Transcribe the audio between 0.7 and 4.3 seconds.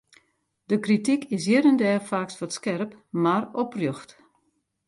krityk is hjir en dêr faaks wat skerp, mar oprjocht.